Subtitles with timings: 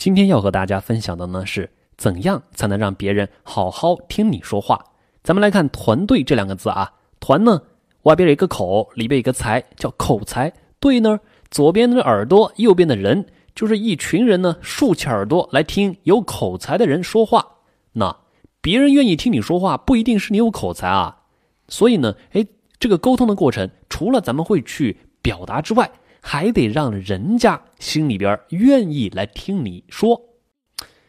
[0.00, 4.82] 今天要和大家分享的呢是怎样才能让别人好好听你说话。
[5.22, 7.60] 咱们来看“团队”这两个字啊，“团”呢
[8.04, 10.48] 外边有一个口，里边一个才，叫口才
[10.80, 17.46] ；“队”呢左边的耳朵，右边的人，就是一群人呢竖起耳朵来听有口才的人说话。
[17.92, 18.16] 那
[18.62, 21.24] 别人愿意听你说话，不一定是你有口才啊。
[21.68, 22.46] 所以呢，哎，
[22.78, 25.90] 这个沟通的过程，除了咱们会去表达之外，
[26.20, 30.20] 还得让人家心里边愿意来听你说。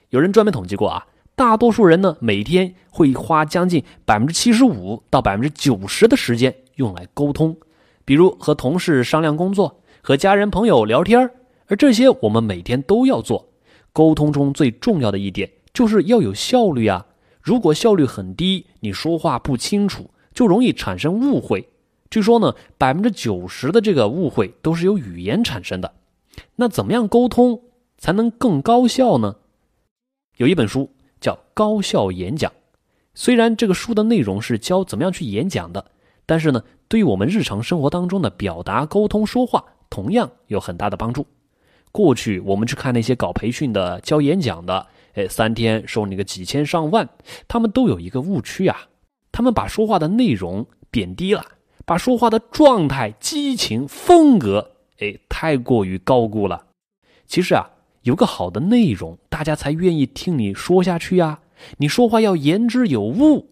[0.09, 7.55] 有人专门统计过啊，大多数人呢每天会花将近百分之七十五到百分之九十的时间用来沟通，
[8.03, 11.29] 比如和同事商量工作，和家人朋友聊天
[11.67, 13.49] 而这些我们每天都要做。
[13.93, 17.05] 沟通中最重要的一点就是要有效率啊！
[17.41, 21.69] 如果效率很低，你说话不清楚，就容易产生误会。
[22.11, 25.93] 据说呢，百分之九十的这个误会都是由语言产生的。
[26.57, 27.61] 那怎么样沟通
[27.97, 29.37] 才能更高效呢？
[30.35, 32.51] 有一本书叫《高效演讲》，
[33.13, 35.85] 虽然这个书的内容是教怎么样去演讲的，
[36.25, 41.25] 但是呢，对于我们日常生活当中的表达、沟通、说话，同样有很大的帮助。
[41.93, 47.07] 过去我们去看那些搞培训的、教演讲的，哎，三天收你个几千上万，
[47.47, 48.87] 他们都有一个误区啊，
[49.31, 51.45] 他们把说话的内容贬低了。
[51.85, 56.67] 把说话的状态、激情、风格，哎，太过于高估了。
[57.25, 57.69] 其实啊，
[58.03, 61.39] 有个好的内容，大家才愿意听你说下去呀。
[61.77, 63.49] 你说话要言之有物，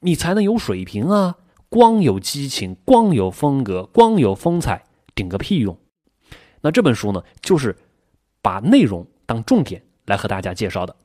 [0.00, 1.36] 你才能有水平啊。
[1.68, 4.84] 光有激情，光有风格，光有风采，
[5.14, 5.78] 顶个屁用。
[6.62, 7.76] 那这本书呢，就是
[8.40, 10.96] 把内容当重点来和大家介绍的。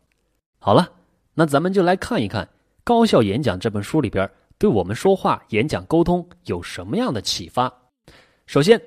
[0.60, 0.92] 好了，
[1.34, 2.46] 那咱们就来看一看
[2.84, 4.30] 《高效演讲》这本书里边。
[4.58, 7.74] 对我们说话、演讲、沟通有什么样的启发？
[8.46, 8.82] 首先，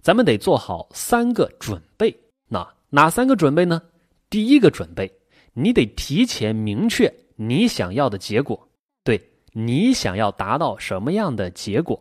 [0.00, 2.14] 咱们得做好三个准备。
[2.48, 3.80] 那哪三个准备呢？
[4.28, 5.10] 第一个准备，
[5.52, 8.68] 你得提前明确你想要的结果。
[9.02, 9.20] 对
[9.52, 12.00] 你想要达到什么样的结果？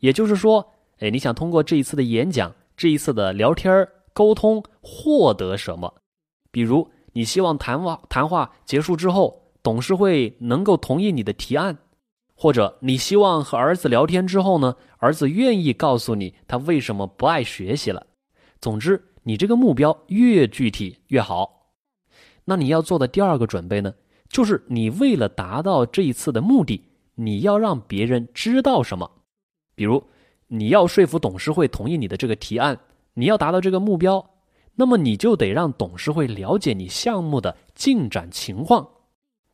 [0.00, 5.92] 也就是说，哎，你想通过这一次的演讲、这一次的聊天沟通获得什么？
[6.50, 11.76] 比如，你希望谈话谈话结束之后，董事会能够同意你的提案。
[12.40, 18.06] 或者你希望和儿子聊天之后呢，儿子愿意告诉你他为什么不爱学习了。
[18.60, 21.72] 总之，你这个目标越具体越好。
[22.44, 23.92] 那你要做的第二个准备呢，
[24.28, 26.84] 就是你为了达到这一次的目的，
[27.16, 29.10] 你要让别人知道什么。
[29.74, 30.04] 比如，
[30.46, 32.78] 你要说服董事会同意你的这个提案，
[33.14, 34.24] 你要达到这个目标，
[34.76, 38.88] 那么你就得让董事会了解你项目的进展情况。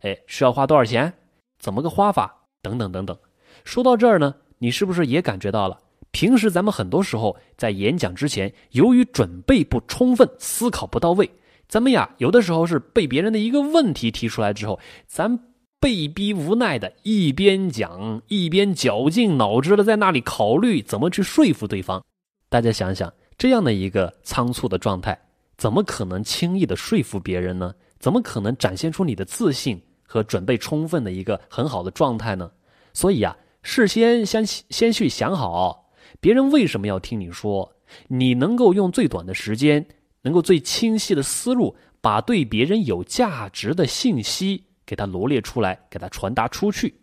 [0.01, 1.15] 哎，需要花多少钱？
[1.59, 2.44] 怎么个花法？
[2.65, 3.15] 等等等等，
[3.63, 5.79] 说到这儿呢，你是不是也感觉到了？
[6.13, 11.31] 平时咱们很多时候在演讲之前，由于准备不充分，思考不到位，
[11.69, 15.39] 咱们呀有的时候是被别人的一个问题提出来之后，咱
[15.79, 22.03] 被逼无奈的一边讲一边绞尽脑汁的在那里考虑怎么去说服对方。
[22.49, 25.19] 大家想想，这样的一个仓促的状态，
[25.59, 27.75] 怎么可能轻易的说服别人呢？
[27.99, 29.81] 怎么可能展现出你的自信？
[30.15, 32.49] 和准备充分的一个很好的状态呢，
[32.93, 37.75] 所以啊，事先先先去想好，别人为什么要听你说，
[38.07, 39.85] 你能够用最短的时间，
[40.23, 46.95] 能够最清晰的思路，把对别人有价值的信息给他罗列出来，给他传达出去。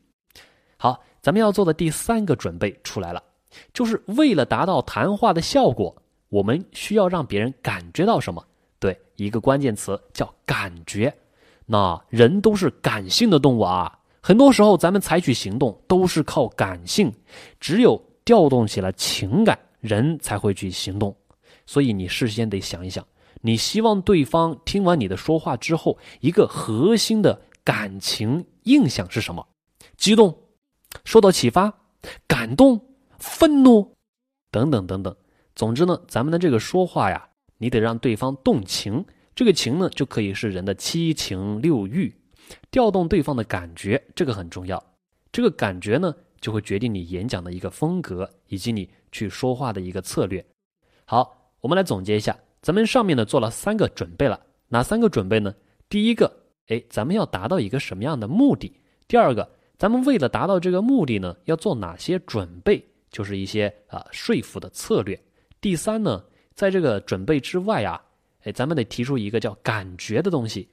[0.77, 3.21] 好，咱们要做的第三个准备出来了，
[3.73, 5.93] 就是为了达到谈话的效果，
[6.29, 8.41] 我们需要让别人感觉到什么？
[8.79, 11.13] 对，一个关键词叫感觉。
[11.65, 17.13] 那人都是感性的动物啊，很多时候咱们采取行动都是靠感性，
[17.59, 21.15] 只有调动起了情感，人才会去行动。
[21.65, 23.05] 所以你事先得想一想，
[23.41, 29.45] 你希望对方听完你的说话之后，一个核心的感情印象是什么？
[29.95, 30.35] 激动、
[31.05, 31.73] 受到启发、
[32.27, 32.79] 感动、
[33.17, 33.93] 愤怒，
[34.51, 35.15] 等等等等。
[35.55, 39.05] 总之呢，咱们的这个说话呀，你得让对方动情。
[39.41, 42.15] 这个情呢，就可以是人的七情六欲，
[42.69, 44.93] 调动对方的感觉，这个很重要。
[45.31, 50.45] 这个感觉呢，就会决定你演讲的一个风格，以及你去说话的一个策略。
[51.05, 55.55] 好，我们来总结一下，咱们上面呢做了三个准备了，哪三个准备呢？
[55.89, 56.31] 第一个，
[56.67, 58.71] 哎，咱们要达到一个什么样的目的？
[59.07, 62.85] 第二个，咱们为了达到这个目的呢，要做哪些准备？
[63.09, 65.19] 就是一些啊说服的策略。
[65.59, 67.99] 第三呢，在这个准备之外啊。
[68.43, 70.69] 哎，咱们得提出一个叫感觉的东西。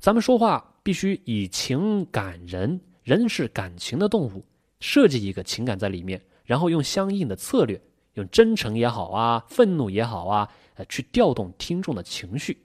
[0.00, 4.44] 咱们说话必须以情感人，人是感情的动物，
[4.78, 7.80] 设计一个情感在里面，然后用相应的策略，
[8.14, 12.64] 用真诚也好啊，愤怒也好啊，呃，去调动听众的情绪。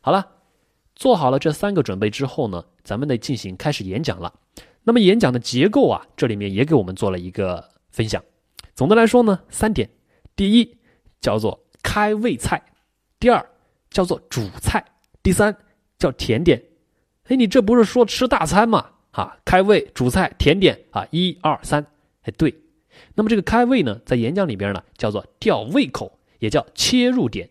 [0.00, 0.26] 好了，
[0.94, 4.32] 做好了这三个准备之后呢，咱们得进行开始演讲了。
[4.84, 8.24] 那么演讲的结构啊，这里面也给我们做了一个分享。
[8.74, 9.90] 总的来说呢，三点：
[10.36, 10.78] 第一
[11.20, 12.62] 叫做开胃菜，
[13.18, 13.49] 第二
[13.90, 14.84] 叫做主菜，
[15.22, 15.56] 第三
[15.98, 16.62] 叫甜点。
[17.24, 18.86] 哎，你这不是说吃大餐吗？
[19.10, 21.84] 啊，开胃、主菜、甜点啊，一二三，
[22.22, 22.54] 哎，对。
[23.14, 27.48] 那么这个开胃呢，在演讲里边呢，叫做吊胃口，也叫切入点。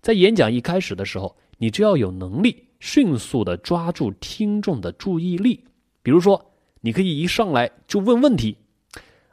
[0.00, 5.64] 在演讲一开始的时候，你就要有能力迅速的抓住听众的注意力。
[6.02, 8.56] 比如说，你可以一上来就问问题，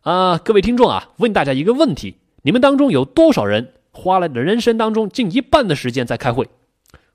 [0.02, 6.48] 啊，各位听众啊，问大家一个问题：你们当中有多少人花了你的人生当中近一半的时间在开会？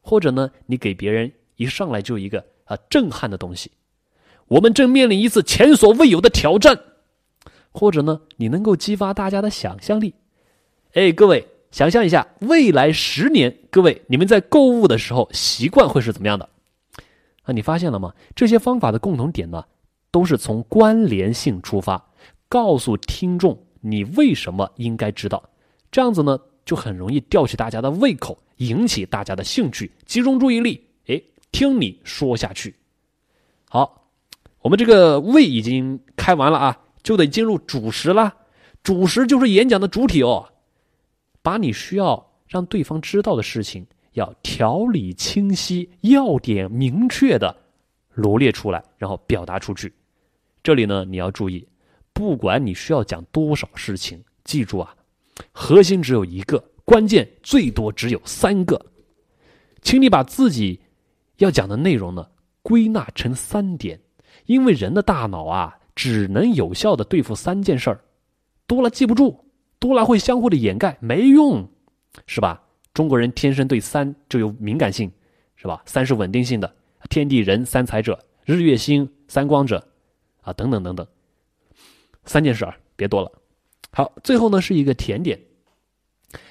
[0.01, 3.71] 或者呢，你给别人一上来就一个啊震撼的东西，
[4.49, 6.81] 我们正面临一次前所未有的挑战。
[7.71, 10.15] 或者呢，你能够激发大家的想象力。
[10.95, 11.47] 哎，各位。
[11.71, 16.49] 想象一下，未来十年，各位你们在购物的时候习惯会是怎么样的？
[17.45, 18.13] 啊，你发现了吗？
[18.35, 19.65] 这些方法的共同点呢，
[20.11, 22.11] 都是从关联性出发，
[22.49, 25.51] 告诉听众你为什么应该知道。
[25.93, 31.21] 这样子呢，就很容易吊起大家的胃口，引起大家的兴趣，集中注意力，哎，
[31.51, 32.75] 听你说下去。
[33.69, 34.09] 好，
[34.63, 38.35] 我们这个胃已经开完了啊，就得进入主食了。
[38.83, 40.49] 主食就是演讲的主体哦。
[41.43, 47.57] 把你需要让对方知道的事情，要条理清晰、要点明确的
[48.13, 49.93] 罗列出来，然后表达出去。
[50.63, 51.67] 这里呢，你要注意，
[52.13, 54.95] 不管你需要讲多少事情，记住啊，
[55.53, 58.81] 核心只有一个，关键最多只有三个。
[59.83, 60.81] 请你把自己
[61.39, 62.27] 要讲的内容呢
[62.63, 64.01] 归纳成三点，
[64.47, 68.05] 因为人的大脑啊，只能有效的对付三件事儿，
[68.67, 69.45] 多了记不住。
[69.79, 71.67] 多了会相互的掩盖，没用，
[72.27, 72.63] 是吧？
[72.93, 75.11] 中国人天生对三就有敏感性，
[75.57, 75.83] 是吧？
[75.87, 76.71] 三是稳定性的，
[77.09, 79.83] 天地人三才者，日月星三光者，
[80.43, 81.07] 啊，等等等等，
[82.27, 83.33] 三件事儿，别多了。
[83.93, 85.41] 好，最后呢是一个甜点，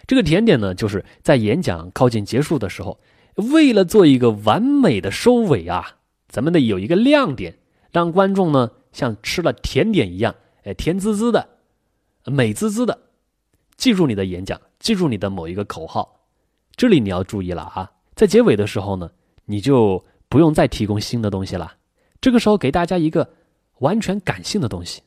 [0.05, 2.99] 这个甜点呢就是在演讲靠近结束的时候，
[3.35, 5.97] 为了做一个完美的收尾啊，
[6.27, 7.57] 咱们得有一个亮点，
[7.91, 11.47] 让观众呢像吃了甜点一样，哎，甜滋滋的，
[12.25, 12.99] 美滋滋的。
[13.77, 16.27] 记住你的演讲，记住你的某一个口号。
[16.75, 19.09] 这里你要注意了啊，在结尾的时候呢，
[19.45, 21.73] 你就不用再提供新的东西了。
[22.19, 23.29] 这个时候给大家一个
[23.79, 25.01] 完全感性的东西，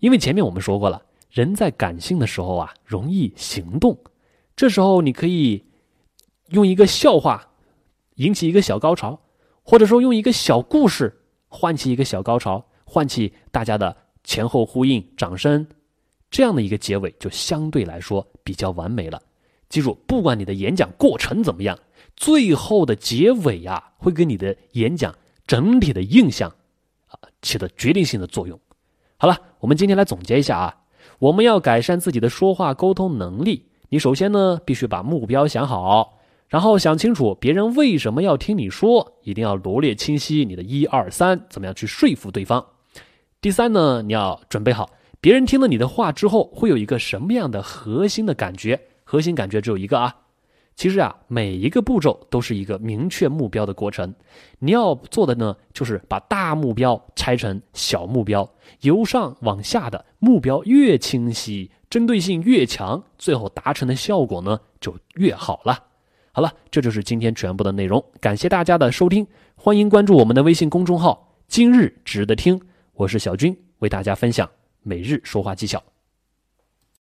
[0.00, 3.98] 因为前面我们说过了，人在感性的时候啊，容易行动。
[4.56, 5.64] 这时候你可以
[6.48, 7.48] 用一个笑话
[8.16, 9.20] 引起一个小高潮，
[9.62, 15.66] 或者说用一个小故事唤起一个小高潮，唤起大家的前后呼应、掌声。
[16.30, 19.22] 这样的一个结尾就相对来说比较完美了。
[19.68, 21.78] 记住，不管你的演讲过程怎么样，
[22.16, 25.14] 最后的结尾呀，会给你的演讲
[25.46, 26.50] 整体的印象
[27.06, 28.58] 啊起了决定性的作用。
[29.16, 30.76] 好了，我们今天来总结一下啊，
[31.18, 36.18] 我们要改善自己的说话沟通能力，你首先呢必须把目标想好，
[36.48, 42.64] 然后想清楚别人为什么要听你说，一定要罗列清晰你的一二三，怎么样去说服对方。
[43.40, 44.90] 第三呢，你要准备好。
[45.20, 48.80] 别人听了你的话之后，会有一个什么样的核心的感觉？
[49.02, 50.14] 核心感觉只有一个啊。
[50.78, 54.14] 其实啊，每一个步骤都是一个明确目标的过程。
[54.60, 58.48] 你要做的呢，就是把大目标拆成小目标，
[58.82, 65.82] 由上往下的目标越清晰，针对性越强，最后达成的效果呢就越好了。
[66.30, 68.02] 好了，这就是今天全部的内容。
[68.20, 69.26] 感谢大家的收听，
[69.56, 72.60] 欢迎关注我们的微信公众号“今日值得听”，
[72.94, 74.48] 我是小军，为大家分享。
[74.84, 75.82] 每日说话技巧。